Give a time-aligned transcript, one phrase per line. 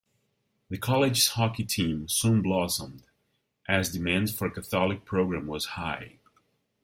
[0.69, 3.03] The college's hockey team soon blossomed,
[3.67, 6.17] as demand for a Catholic program was high.